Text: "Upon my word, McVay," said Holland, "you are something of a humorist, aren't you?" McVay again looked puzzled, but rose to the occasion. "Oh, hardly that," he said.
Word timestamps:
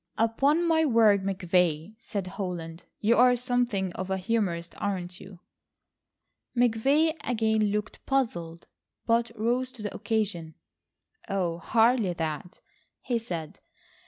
"Upon 0.17 0.67
my 0.67 0.83
word, 0.83 1.21
McVay," 1.23 1.93
said 1.99 2.25
Holland, 2.25 2.85
"you 3.01 3.17
are 3.17 3.35
something 3.35 3.93
of 3.93 4.09
a 4.09 4.17
humorist, 4.17 4.73
aren't 4.81 5.19
you?" 5.19 5.41
McVay 6.57 7.15
again 7.23 7.65
looked 7.65 8.03
puzzled, 8.07 8.65
but 9.05 9.29
rose 9.35 9.71
to 9.73 9.83
the 9.83 9.93
occasion. 9.93 10.55
"Oh, 11.29 11.59
hardly 11.59 12.13
that," 12.13 12.61
he 13.03 13.19
said. 13.19 13.59